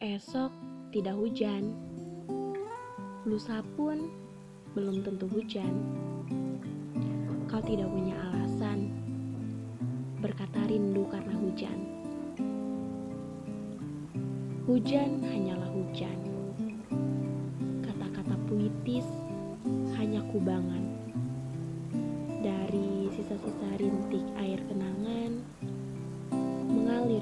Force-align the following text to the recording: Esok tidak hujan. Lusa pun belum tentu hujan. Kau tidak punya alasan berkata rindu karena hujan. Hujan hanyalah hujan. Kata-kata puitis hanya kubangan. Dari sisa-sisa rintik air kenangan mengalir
Esok 0.00 0.48
tidak 0.96 1.12
hujan. 1.12 1.76
Lusa 3.28 3.60
pun 3.76 4.08
belum 4.72 5.04
tentu 5.04 5.28
hujan. 5.28 5.76
Kau 7.44 7.60
tidak 7.60 7.84
punya 7.92 8.16
alasan 8.16 8.96
berkata 10.24 10.64
rindu 10.72 11.04
karena 11.04 11.36
hujan. 11.36 11.78
Hujan 14.64 15.20
hanyalah 15.20 15.68
hujan. 15.68 16.16
Kata-kata 17.84 18.40
puitis 18.48 19.04
hanya 20.00 20.24
kubangan. 20.32 20.96
Dari 22.40 23.12
sisa-sisa 23.12 23.68
rintik 23.76 24.24
air 24.40 24.64
kenangan 24.64 25.44
mengalir 26.72 27.20